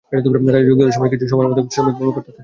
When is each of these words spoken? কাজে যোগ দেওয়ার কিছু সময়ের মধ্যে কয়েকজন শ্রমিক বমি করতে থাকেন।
কাজে 0.09 0.21
যোগ 0.67 0.75
দেওয়ার 0.79 1.11
কিছু 1.13 1.25
সময়ের 1.31 1.49
মধ্যে 1.49 1.61
কয়েকজন 1.61 1.73
শ্রমিক 1.73 1.95
বমি 1.99 2.11
করতে 2.15 2.29
থাকেন। 2.31 2.39